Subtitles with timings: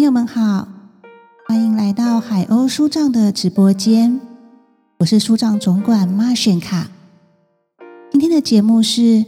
[0.00, 0.66] 朋友们好，
[1.46, 4.18] 欢迎来到海鸥书帐的直播间，
[5.00, 6.90] 我是书帐总管马炫卡。
[8.10, 9.02] 今天的节目是《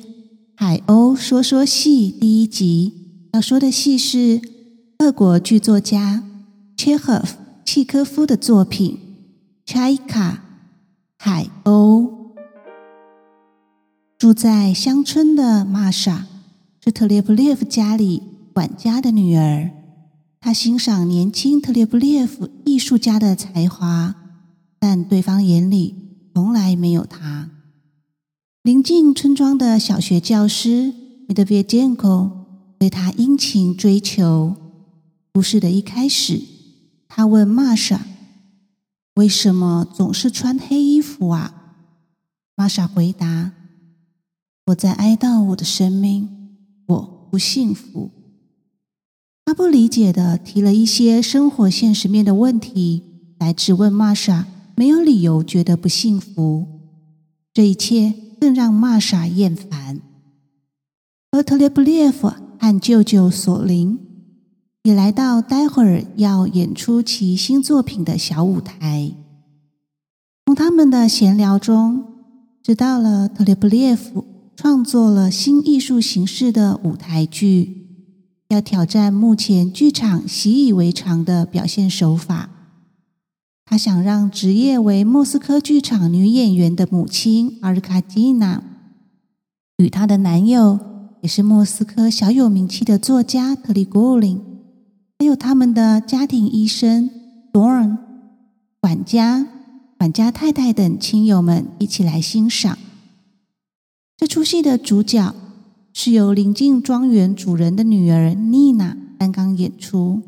[0.57, 4.41] 海鸥说说戏》第一集，要说的戏是
[5.01, 6.23] 俄国剧作家
[6.75, 7.37] 契诃夫
[7.67, 8.99] 契科夫的作品
[9.71, 10.33] 《柴卡》
[11.19, 12.11] 海鸥。
[14.17, 16.27] 住在乡村的玛莎
[16.83, 18.23] 是特列布列夫家里
[18.55, 19.71] 管家的女儿。
[20.45, 24.17] 他欣赏年轻特列布列夫艺术家的才华，
[24.81, 25.95] 但对方眼里
[26.35, 27.49] 从来没有他。
[28.65, 30.93] 临近村庄的小学教师
[31.29, 34.57] 米德别杰科对他殷勤追求。
[35.33, 36.43] 故事的一开始，
[37.07, 38.05] 他问玛莎
[39.15, 41.55] ：“为什么总是穿黑衣服啊？”
[42.57, 43.53] 玛莎回答
[44.67, 46.29] ：“我在哀悼我的生命，
[46.87, 48.11] 我不幸福。”
[49.45, 53.03] 他不理解的提了一些生活现实面的问题
[53.39, 56.67] 来质问玛莎，没有理由觉得不幸福。
[57.53, 60.01] 这一切更让玛莎厌烦。
[61.33, 63.99] 而特列布列夫和舅舅索林
[64.85, 69.13] 也来到待会儿要演出其新作品的小舞台。
[70.47, 72.05] 从他们的闲聊中，
[72.63, 77.82] 知道了特列布列夫创作了新艺术形式的舞台剧。
[78.53, 82.51] 要挑战目前剧场习以为常的表现手法。
[83.65, 88.63] 他想让职业为莫斯科剧场女演员的母亲阿尔卡蒂娜，
[89.79, 90.79] 与她的男友
[91.23, 94.39] 也是莫斯科小有名气的作家特里古林，
[95.19, 97.09] 还有他们的家庭医生
[97.51, 97.97] 多尔、
[98.79, 99.47] 管家、
[99.97, 102.77] 管家太太等亲友们一起来欣赏
[104.19, 105.35] 这出戏的主角。
[105.93, 110.23] 是由临近庄园主人的女儿妮娜担纲演出。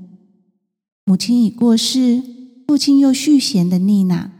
[1.04, 2.22] 母亲已过世，
[2.66, 4.30] 父亲又续弦的妮娜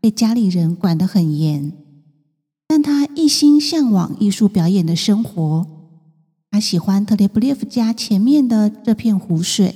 [0.00, 1.72] 被家里人管得很严，
[2.66, 5.66] 但她一心向往艺术表演的生活。
[6.50, 9.74] 她喜欢特列布列夫家前面的这片湖水，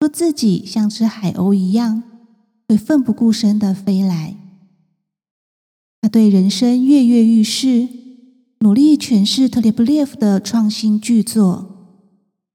[0.00, 2.02] 说自己像只海鸥一样，
[2.68, 4.36] 会奋不顾身的飞来。
[6.00, 7.99] 他对人生跃跃欲试。
[8.62, 11.96] 努力诠释特列布列夫的创新巨作。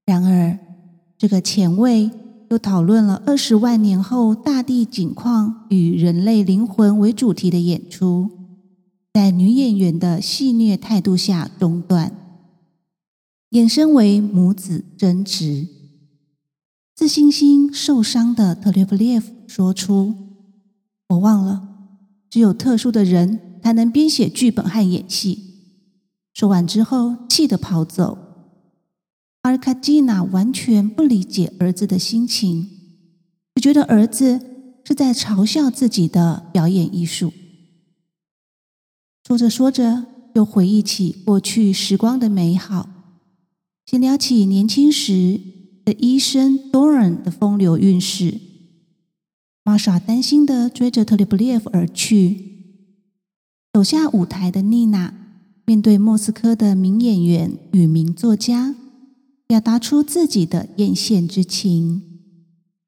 [0.04, 0.56] 然而，
[1.18, 2.08] 这个前卫
[2.48, 8.30] 又讨论了二十万年后大地景况与人类灵魂为主题的演出，
[9.12, 12.12] 在女演员的戏谑态度下中断，
[13.50, 15.66] 衍生为母子争执。
[16.94, 20.14] 自信心受伤的特列布列夫说出
[21.10, 21.68] ：“我忘了，
[22.30, 25.42] 只有特殊的人才能编写剧本和演戏。”
[26.36, 28.18] 说完之后，气得跑走。
[29.40, 32.68] 阿尔卡蒂娜完全不理解儿子的心情，
[33.54, 34.38] 只觉得儿子
[34.84, 37.32] 是在嘲笑自己的表演艺术。
[39.26, 40.04] 说着说着，
[40.34, 42.86] 又回忆起过去时光的美好，
[43.86, 45.40] 先聊起年轻时
[45.86, 48.38] 的医生多尔的风流韵事。
[49.64, 52.92] 玛莎担心的追着特里布列夫而去，
[53.72, 55.22] 走下舞台的妮娜。
[55.66, 58.76] 面对莫斯科的名演员与名作家，
[59.48, 62.02] 表达出自己的艳羡之情。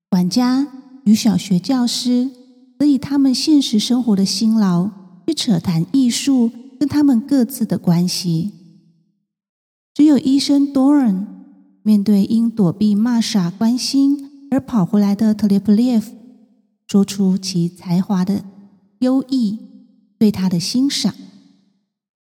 [0.09, 0.69] 管家
[1.05, 2.31] 与小学教师
[2.79, 4.89] 则以他们现实生活的辛劳
[5.27, 8.53] 去扯谈艺术跟他们各自的关系。
[9.93, 11.27] 只有医生多尔
[11.83, 16.15] 面对因躲避玛莎关心而跑回来的特列普列夫，
[16.87, 18.45] 说出其才华的
[19.01, 19.59] 优异，
[20.17, 21.13] 对他的欣赏。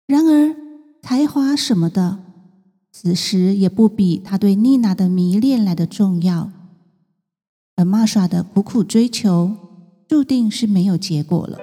[0.07, 0.55] 然而，
[1.01, 2.19] 才华什么的，
[2.91, 6.51] 此时也不比他对丽娜的迷恋来的重要。
[7.75, 9.55] 而玛莎的苦苦追求，
[10.07, 11.59] 注定是没有结果了。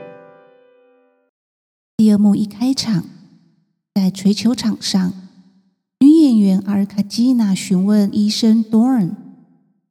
[1.97, 3.04] 第二幕一开场，
[3.94, 5.12] 在锤球场上，
[6.00, 9.09] 女演员阿尔卡基娜询问医生多尔，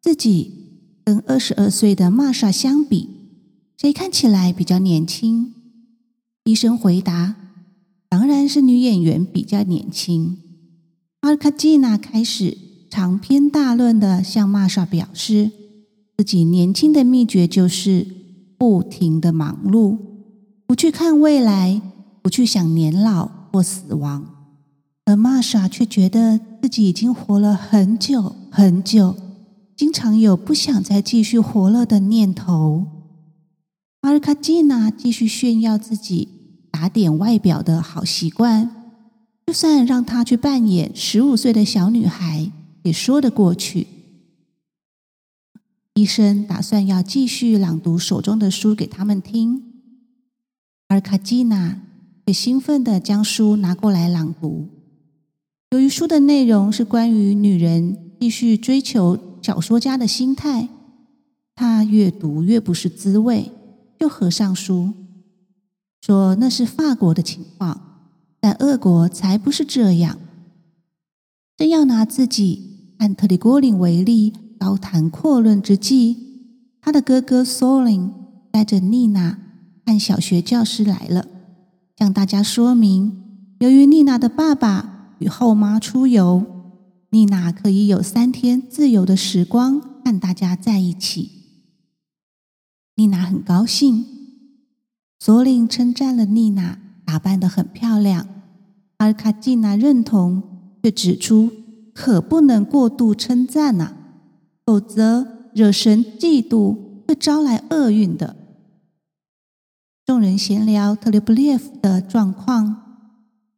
[0.01, 3.07] 自己跟二十二岁的玛莎相比，
[3.77, 5.53] 谁看起来比较年轻？
[6.43, 7.37] 医生回答。
[8.11, 10.37] 当然是女演员比较年轻。
[11.21, 12.57] 阿尔卡季娜开始
[12.89, 15.49] 长篇大论的向玛莎表示，
[16.17, 18.05] 自己年轻的秘诀就是
[18.57, 19.97] 不停的忙碌，
[20.67, 21.81] 不去看未来，
[22.21, 24.25] 不去想年老或死亡。
[25.05, 29.15] 而玛莎却觉得自己已经活了很久很久，
[29.77, 32.87] 经常有不想再继续活了的念头。
[34.01, 36.40] 阿尔卡季娜继续炫耀自己。
[36.81, 38.95] 打点外表的好习惯，
[39.45, 42.51] 就算让她去扮演十五岁的小女孩，
[42.81, 43.85] 也说得过去。
[45.93, 49.61] 医生打算要继续朗读手中的书给他们听，
[50.87, 51.79] 而卡基娜
[52.25, 54.67] 也兴奋地将书拿过来朗读。
[55.69, 60.67] 由于书的内容是关于女人继续追求小说家的心态，
[61.53, 63.51] 她越读越不是滋味，
[63.99, 64.91] 就合上书，
[66.01, 68.09] 说那是法国的情况，
[68.39, 70.17] 但俄国才不是这样。
[71.55, 74.33] 正要拿自己按特里郭林为例。
[74.61, 76.15] 高谈阔论之际，
[76.81, 78.13] 他的哥哥索林
[78.51, 79.39] 带着丽娜
[79.83, 81.25] 和小学教师来了，
[81.97, 83.23] 向大家说明：
[83.57, 86.45] 由于丽娜的爸爸与后妈出游，
[87.09, 91.31] 丽娜可以有三天自由的时光和大家在一起。
[92.93, 94.05] 丽娜很高兴，
[95.23, 98.27] 索林称赞了妮娜打扮得很漂亮，
[98.97, 100.41] 而卡季娜认同，
[100.81, 101.51] 却指出
[101.93, 103.93] 可不能过度称赞呐。
[104.65, 106.75] 否则，惹神嫉妒
[107.07, 108.35] 会招来厄运的。
[110.07, 112.97] 众人闲聊特列布列夫的状况，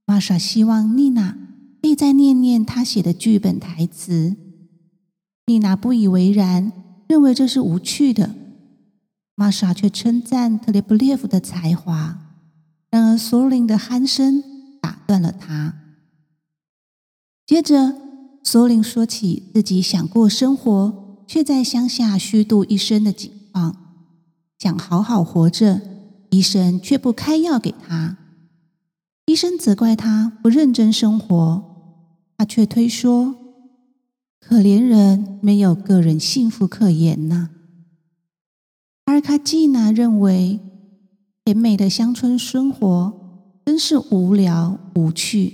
[0.05, 1.37] 玛莎希望妮娜
[1.81, 4.35] 可以再念念他写的剧本台词。
[5.45, 6.73] 丽娜不以为然，
[7.07, 8.35] 认为这是无趣的。
[9.35, 12.19] 玛莎却称赞特列布列夫的才华。
[12.89, 14.43] 然而，索林的鼾声
[14.81, 15.75] 打断了他。
[17.45, 18.03] 接着。
[18.45, 23.77] 索林说起自己想过生活，却在乡下虚度一生的境况，
[24.59, 25.79] 想好好活着，
[26.29, 28.17] 医生却不开药给他。
[29.27, 31.63] 医生责怪他不认真生活，
[32.37, 33.33] 他却推说
[34.45, 37.51] ：“可怜人没有个人幸福可言呐。”
[39.05, 40.59] 阿尔卡季娜认为，
[41.45, 43.13] 甜美的乡村生活
[43.65, 45.53] 真是无聊无趣。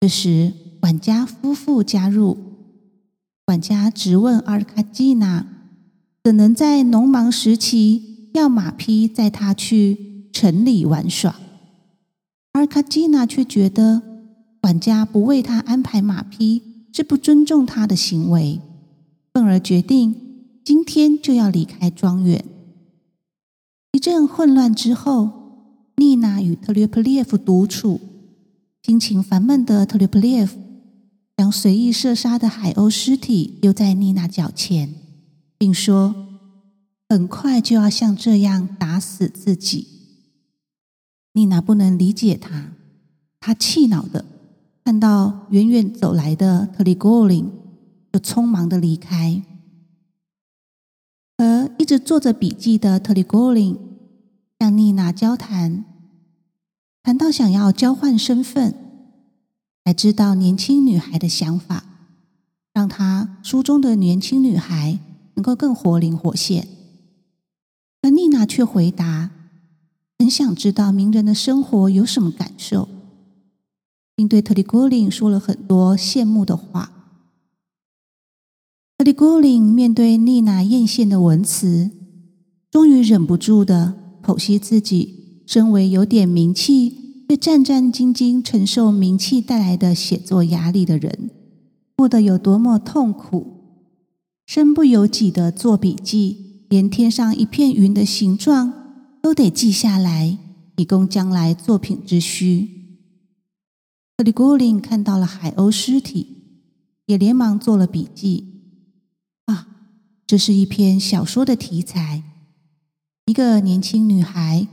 [0.00, 0.52] 这时。
[0.82, 2.36] 管家夫妇加入，
[3.44, 5.46] 管家质问阿尔卡季娜
[6.24, 11.36] ：“怎能在农忙时期要马匹载他去城里玩耍？”
[12.50, 14.02] 阿尔卡季娜却觉得
[14.60, 18.60] 管家不为他安排马匹是不尊重他的行为，
[19.32, 20.31] 愤而决定
[20.64, 22.44] 今天就要离开庄园。
[23.92, 25.30] 一阵混乱之后，
[25.96, 28.00] 丽娜与特列普列夫独处，
[28.82, 30.58] 心情烦闷的特列普列夫。
[31.34, 34.94] 将随意射杀的海鸥尸体丢在妮娜脚前，
[35.58, 36.14] 并说
[37.08, 39.88] ：“很快就要像这样打死自己。”
[41.34, 42.74] 妮娜不能理解他，
[43.40, 44.24] 她气恼的
[44.84, 47.50] 看到远远走来的特里戈林，
[48.12, 49.42] 就匆忙的离开。
[51.44, 53.76] 而一直做着笔记的特里戈林
[54.60, 55.84] 向妮娜交谈，
[57.02, 58.72] 谈到想要交换身份。
[59.84, 61.82] 才知道年轻女孩的想法，
[62.72, 65.00] 让她书中的年轻女孩
[65.34, 66.68] 能够更活灵活现。
[68.02, 69.30] 而妮娜却回答
[70.20, 72.88] ：“很想知道名人的生活有什么感受，
[74.14, 76.92] 并对特里戈林说了很多羡慕的话。”
[79.02, 81.90] 特里古林面对妮娜艳羡的文辞，
[82.70, 87.24] 终于忍不住的剖析自己身为有点名气。
[87.28, 91.30] 却战战兢兢承受名气带来的写作压力的人，
[91.96, 93.44] 过得有多么痛苦？
[94.46, 98.72] 身不由己的做笔记，连天上一片云的形状
[99.20, 100.38] 都得记下来，
[100.76, 102.68] 以供将来作品之需。
[104.16, 106.36] 特里古林看到了海鸥尸体，
[107.06, 108.51] 也连忙做了笔记。
[109.46, 109.66] 啊，
[110.26, 112.22] 这是一篇小说的题材。
[113.26, 114.66] 一个年轻女孩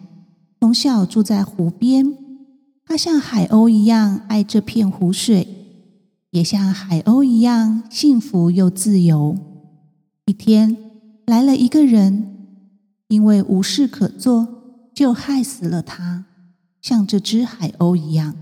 [0.59, 2.17] 从小住在湖边。
[2.85, 5.47] 她像海鸥一样爱这片湖水，
[6.31, 9.37] 也像海鸥一样幸福又自由。
[10.25, 10.75] 一天
[11.27, 12.47] 来了一个人，
[13.09, 16.25] 因为无事可做，就害死了他，
[16.81, 18.35] 像这只海鸥一样。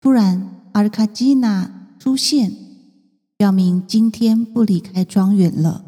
[0.00, 2.52] 突然，阿尔卡基娜出现，
[3.44, 5.84] 表明今天不离开庄园了。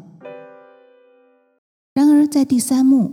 [1.95, 3.11] 然而，在第三幕，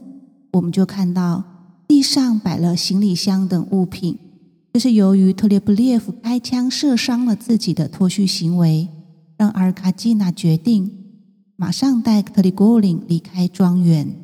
[0.53, 1.45] 我们就看到。
[1.89, 4.19] 地上摆了行李箱等物品，
[4.75, 8.91] 这是由于特列布列夫开枪射伤了自己的脱序行为，
[9.39, 10.93] 让阿尔卡基娜决定
[11.57, 14.15] 马上带特里古林离开庄园。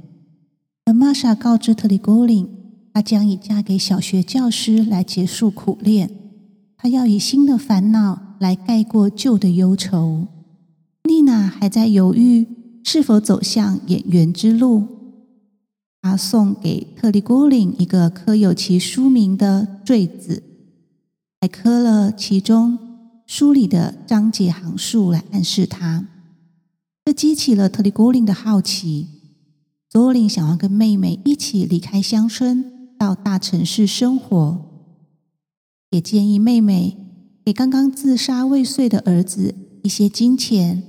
[0.85, 2.47] 而玛莎告知特里古林，
[2.93, 6.11] 她将以嫁给小学教师来结束苦恋，
[6.77, 10.27] 她要以新的烦恼来盖过旧的忧愁。
[11.05, 12.47] 丽娜还在犹豫
[12.83, 14.87] 是否走向演员之路。
[16.01, 20.43] 她送给特里古林一个刻有其书名的坠子，
[21.41, 22.79] 还刻了其中
[23.27, 26.09] 书里的章节行数来暗示他。
[27.05, 29.07] 这激起了特里古林的好奇。
[29.91, 32.65] 佐林想要跟妹妹一起离开乡村，
[32.97, 34.59] 到大城市生活，
[35.91, 36.97] 也建议妹妹
[37.51, 40.85] 给刚刚自杀未遂的儿子一些金钱，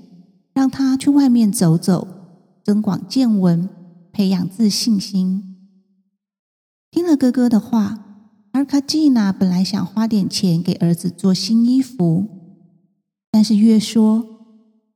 [0.53, 2.07] 让他去外面走走，
[2.63, 3.67] 增广见闻，
[4.11, 5.57] 培养自信心。
[6.91, 8.05] 听了哥哥的话，
[8.51, 12.27] 阿卡季娜本来想花点钱给儿子做新衣服，
[13.31, 14.23] 但是越说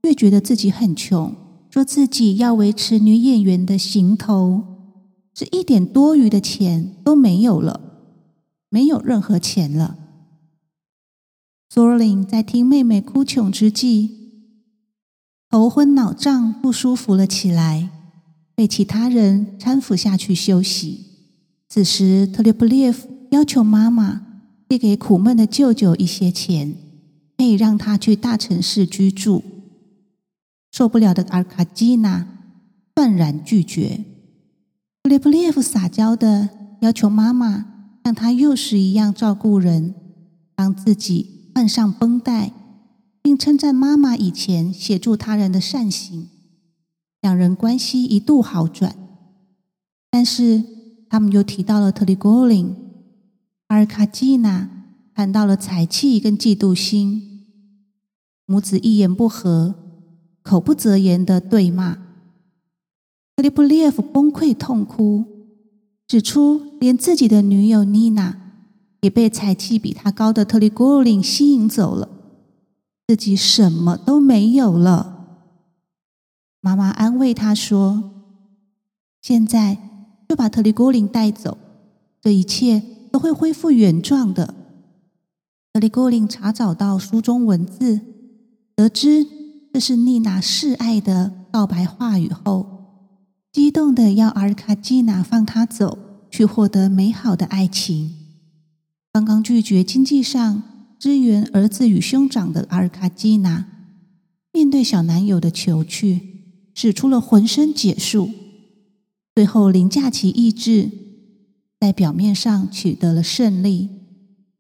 [0.04, 1.36] 越觉得自己很穷。
[1.72, 4.62] 说自己要维持女演员的行头，
[5.34, 7.82] 是一点多余的钱都没有了，
[8.70, 9.98] 没有任何钱了。
[11.70, 14.12] 索林在听妹妹哭穷之际，
[15.50, 17.90] 头昏脑胀，不舒服了起来，
[18.56, 21.06] 被其他人搀扶下去休息。
[21.68, 24.22] 此时，特列布列夫要求妈妈
[24.70, 26.76] 借给苦闷的舅舅一些钱，
[27.38, 29.44] 可以让他去大城市居住。
[30.72, 32.28] 受不了的阿卡基娜
[32.94, 34.06] 断然拒绝。
[35.04, 36.50] 特列布列夫撒娇的
[36.82, 37.66] 要求妈妈
[38.04, 39.94] 像他幼时一样照顾人，
[40.56, 42.52] 帮自己换上绷带，
[43.22, 46.28] 并称赞妈妈以前协助他人的善行。
[47.22, 48.94] 两人关系一度好转，
[50.12, 50.62] 但是
[51.10, 52.76] 他们又提到了特里戈林，
[53.68, 54.70] 阿尔卡季娜
[55.14, 57.46] 谈到了财气跟嫉妒心，
[58.46, 59.76] 母子一言不合。
[60.44, 61.96] 口不择言的对骂，
[63.36, 65.24] 特里布列夫崩溃痛哭，
[66.06, 68.45] 指出连自己的女友妮娜
[69.06, 72.10] 也被才气比他高的特里古林吸引走了，
[73.08, 75.28] 自己什么都没有了。
[76.60, 78.12] 妈妈安慰他说
[79.22, 79.78] ：“现在
[80.28, 81.60] 就把特里古林带走，
[82.20, 82.82] 这一切
[83.12, 84.56] 都会恢复原状的。”
[85.72, 88.02] 特里古林查找到书中文字，
[88.76, 89.28] 得知。
[89.72, 92.66] 这是妮娜示爱的告白话语后，
[93.52, 96.00] 激动的要阿尔卡基娜放他走，
[96.32, 98.25] 去获得美好的爱情。
[99.16, 100.62] 刚刚拒绝经济上
[101.00, 103.66] 支援儿子与兄长的阿尔卡基娜，
[104.52, 106.20] 面对小男友的求去，
[106.74, 108.30] 使出了浑身解数，
[109.34, 110.92] 最后凌驾其意志，
[111.80, 113.88] 在表面上取得了胜利，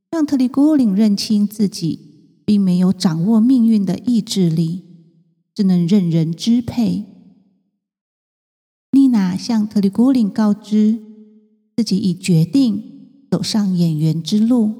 [0.09, 1.99] 让特里古林认清自己
[2.45, 4.85] 并没有掌握命运的意志力。
[5.53, 7.03] 只能任人支配。
[8.93, 10.97] 妮娜向特里古林告知，
[11.75, 12.94] 自己已决定
[13.35, 14.73] 走上演员之路，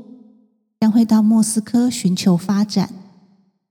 [0.80, 2.90] 将会到莫斯科寻求发展。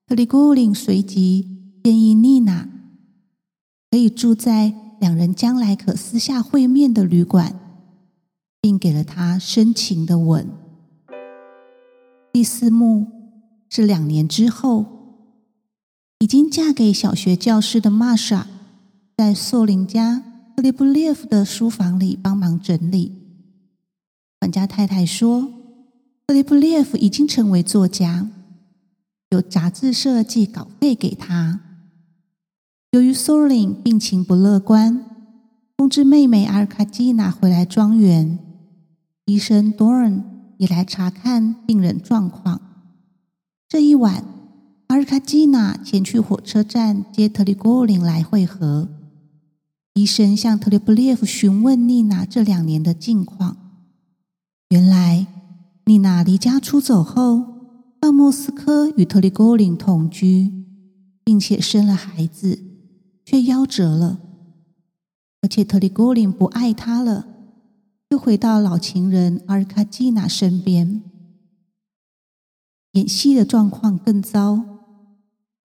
[0.07, 2.69] 特里古林随即建议妮娜
[3.91, 7.59] 可以住在两人将来可私下会面的旅馆，
[8.61, 10.47] 并给了她深情的吻。
[12.31, 13.07] 第四幕
[13.71, 14.85] 是两年之后。
[16.19, 18.47] 已经嫁给小学教师的玛莎，
[19.17, 20.23] 在索林家
[20.55, 23.24] 特列布列夫的书房里帮忙整理。
[24.45, 25.51] 管家太太说，
[26.27, 28.29] 特列布列夫已经成为作家，
[29.31, 31.61] 有杂志设计稿费给他。
[32.91, 35.03] 由于索林病情不乐观，
[35.79, 38.39] 通知妹妹阿尔卡基娜回来庄园。
[39.25, 40.23] 医生多恩
[40.59, 42.61] 也来查看病人状况。
[43.67, 44.23] 这一晚。
[44.89, 48.91] 阿尔卡基娜前去火车站接特里古林来会合。
[49.95, 53.64] 医生向特列布列夫询问丽娜这两年的近况。
[54.71, 55.27] 原来，
[55.85, 57.45] 丽娜离家出走后，
[58.01, 60.51] 到莫斯科与特里戈林同居，
[61.23, 62.59] 并且生了孩子，
[63.25, 64.19] 却夭折了。
[65.43, 67.27] 而且特里戈林不爱她了，
[68.11, 71.03] 又回到老情人阿尔卡季娜身边。
[72.93, 74.65] 演戏的状况更糟。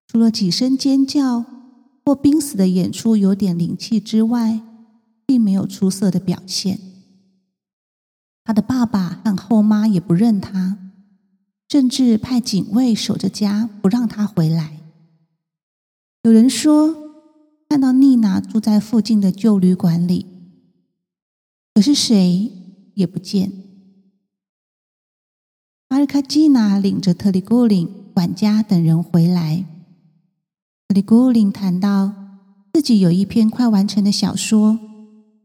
[0.06, 1.44] 除了几声尖叫
[2.04, 4.60] 或濒死的演出有点灵气之外，
[5.24, 6.80] 并没有出色的表现。
[8.44, 10.78] 他的爸爸和后妈也不认他，
[11.68, 14.80] 甚至派警卫守着家，不让他回来。
[16.22, 16.94] 有人说
[17.68, 20.26] 看到妮娜住在附近的旧旅馆里，
[21.74, 22.50] 可是谁
[22.94, 23.52] 也不见。
[25.88, 29.64] 阿尔卡基娜领着特里古林管家等人回来。
[30.88, 32.12] 特里古林谈到
[32.72, 34.78] 自己有一篇快完成的小说，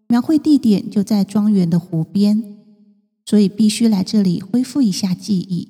[0.08, 2.55] 描绘地点就在庄园的湖边，
[3.26, 5.70] 所以必须来这里恢复一下记忆。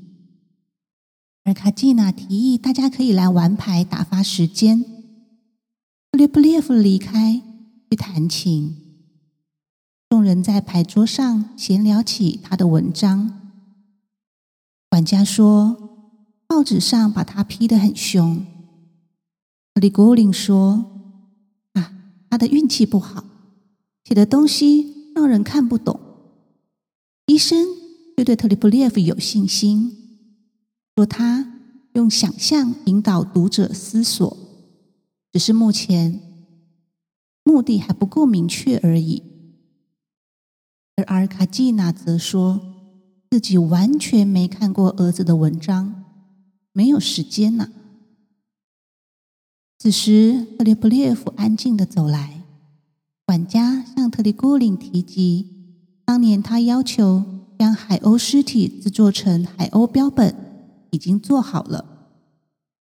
[1.44, 4.84] 而卡季娜提议大家可以来玩牌打发时间。
[6.12, 7.42] 特列布列夫离开
[7.90, 8.76] 去弹琴，
[10.10, 13.42] 众人在牌桌上闲聊起他的文章。
[14.90, 15.78] 管家说，
[16.48, 18.46] 报纸上把他批得很凶。
[19.74, 20.86] 特里古林说
[21.74, 21.94] ：“啊
[22.30, 23.26] 他的运气不好，
[24.06, 26.00] 写的东西让人看不懂。
[27.28, 27.66] 医生
[28.16, 29.92] 却对特里普列夫有信心，
[30.96, 31.60] 说他
[31.94, 34.38] 用想象引导读者思索，
[35.34, 36.20] 只是目前
[37.44, 39.24] 目的还不够明确而已。
[40.96, 42.62] 而阿尔卡季娜则说
[43.30, 46.06] 自己完全没看过儿子的文章，
[46.72, 47.72] 没有时间呢。
[49.80, 52.44] 此时，特列普列夫安静的走来。
[53.26, 55.55] 管家向特里古林提及，
[56.06, 57.24] 当年他要求
[57.58, 60.36] 将海鸥尸体制作成海鸥标本，
[60.92, 61.80] 已经做好了。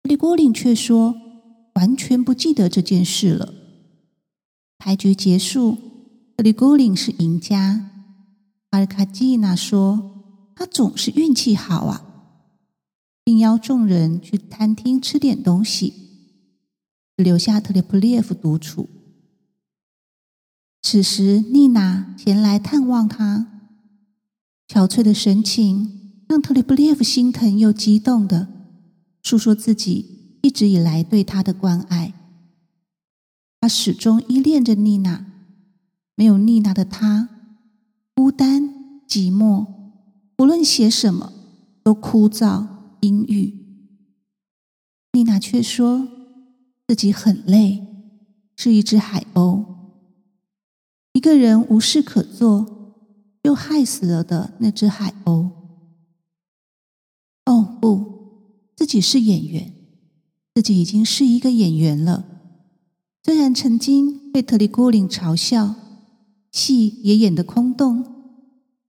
[0.03, 1.15] 特里古林却说，
[1.75, 3.53] 完全不记得这件事了。
[4.77, 5.77] 牌局结束，
[6.35, 7.89] 特里古林是赢家。
[8.71, 12.05] 阿尔卡季娜说，他总是运气好啊，
[13.23, 15.93] 并邀众人去餐厅吃点东西。
[17.15, 18.89] 留下特列普列夫独处。
[20.89, 23.45] 此时，妮娜前来探望他，
[24.69, 28.47] 憔悴的神情让特列普列夫心疼又激动的
[29.21, 32.13] 诉说自己一直以来对他的关爱。
[33.59, 35.25] 他始终依恋着妮娜，
[36.15, 37.27] 没有妮娜的他，
[38.15, 38.69] 孤单
[39.05, 39.67] 寂寞，
[40.37, 41.33] 无论写什么
[41.83, 42.65] 都枯燥
[43.01, 43.53] 阴郁。
[45.11, 46.07] 妮娜却说。
[46.87, 47.85] 自己很累，
[48.55, 49.65] 是一只海鸥，
[51.17, 52.93] 一个人无事可做，
[53.41, 55.49] 又害死了的那只海鸥。
[57.45, 59.73] 哦不，自己是演员，
[60.53, 62.23] 自己已经是一个演员了。
[63.23, 65.73] 虽然曾经被特里古林嘲笑，
[66.51, 68.05] 戏也演得空洞，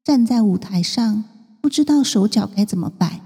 [0.04, 1.25] 站在舞台上
[1.62, 3.23] 不知道手脚该怎么摆，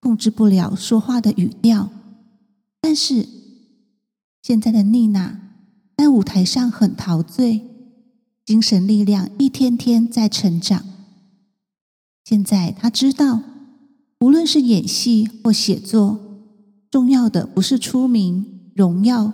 [0.00, 1.90] 控制不了说话的语调，
[2.80, 3.28] 但是。
[4.40, 5.38] 现在的妮娜
[5.98, 7.75] 在舞台上很陶醉，
[8.46, 10.84] 精神力量一天天在成长。
[12.24, 13.42] 现在他知道，
[14.20, 16.20] 无论是演戏或写作，
[16.88, 19.32] 重要的不是出名、荣耀，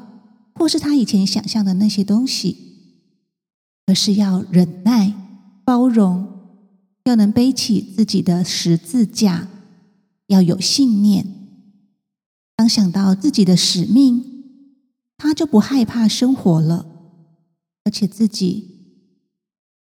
[0.55, 2.57] 或是他以前想象的那些东西，
[3.85, 5.13] 而是要忍耐、
[5.63, 6.27] 包容，
[7.05, 9.47] 要能背起自己的十字架，
[10.29, 11.27] 要有信念。
[12.57, 14.25] 当想到自己的使命，
[15.19, 16.87] 他就不害怕生活了，
[17.85, 18.82] 而且自己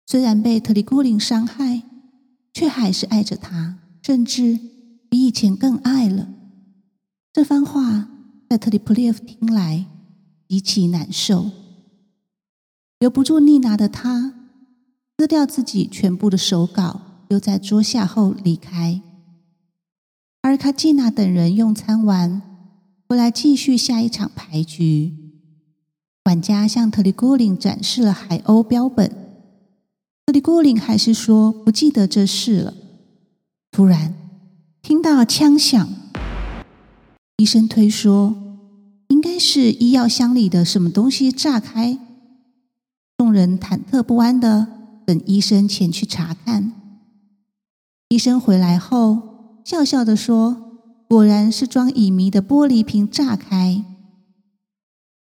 [0.06, 1.84] 虽然被特里古林伤害，
[2.54, 4.60] 却还是爱着他，甚至
[5.10, 6.30] 比以前更爱了。
[7.34, 8.08] 这番话
[8.50, 9.86] 在特里普列夫听来
[10.48, 11.50] 极其难受，
[13.00, 14.34] 留不住丽娜的他，
[15.18, 19.02] 撕掉自己全部的手稿，丢在桌下后离开。
[20.44, 22.42] 而卡季娜等人用餐完，
[23.10, 25.14] 回来继续下一场牌局。
[26.24, 29.25] 管家向特里古林展示了海鸥标本，
[30.26, 32.74] 特里古林还是说不记得这事了。
[33.72, 34.16] 突然
[34.82, 35.88] 听到枪响，
[37.38, 38.36] 医生推说
[39.10, 42.00] 应该是医药箱里的什么东西炸开，
[43.18, 44.68] 众人忐忑不安的
[45.06, 46.74] 等医生前去查看。
[48.10, 53.84] 医生回来后笑笑的说：“果然是装乙醚的玻璃瓶炸开。”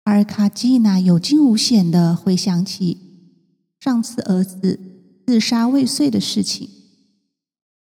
[0.05, 3.04] 阿尔卡季娜有惊无险的回想起
[3.85, 4.81] 上次儿子
[5.27, 6.71] 自杀未遂的事情，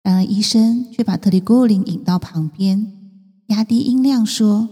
[0.02, 2.92] 然而医生却把特里古林引到旁边，
[3.46, 4.68] 压低音量说：“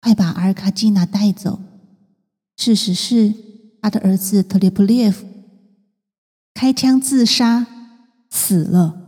[0.00, 1.58] 快把阿尔卡季娜带走。
[2.56, 3.34] 事实是，
[3.82, 5.26] 他的儿子特列普列夫
[6.54, 7.66] 开枪自杀
[8.30, 9.02] 死了。”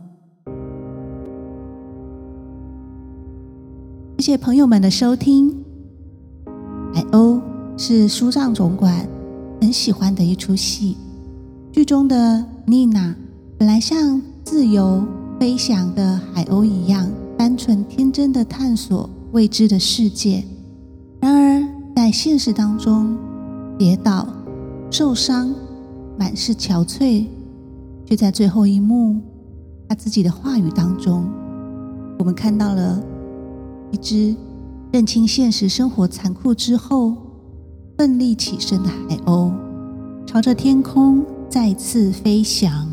[4.19, 5.65] 谢谢朋友们的收听。
[6.93, 7.41] 海鸥
[7.75, 9.09] 是书上总管
[9.61, 10.97] 很喜欢的一出戏。
[11.71, 13.15] 剧中的妮娜
[13.59, 15.05] 本来像自由
[15.39, 20.43] 飞翔的海鸥一样，单纯天真的探索未知的世界。
[21.19, 21.63] 然而，
[21.95, 23.15] 在现实当中，
[23.77, 24.27] 跌倒、
[24.89, 25.53] 受伤、
[26.17, 27.27] 满是憔悴，
[28.03, 29.21] 却在最后一幕，
[29.87, 31.29] 他自己的话语当中，
[32.17, 33.01] 我们看到了
[33.91, 34.35] 一只。
[34.91, 37.15] 认清现实生活残酷之后，
[38.01, 39.53] 奋力起身的海鸥，
[40.25, 42.89] 朝着天空再次飞翔。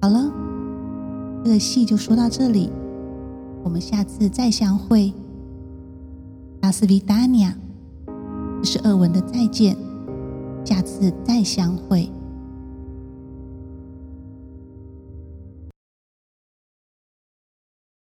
[0.00, 0.28] 好了，
[1.44, 2.68] 这个戏就说到这里，
[3.62, 5.12] 我们下次再相会。
[6.62, 7.56] 拉斯维达尼亚，
[8.60, 9.76] 这是俄文的再见，
[10.64, 12.10] 下次再相会。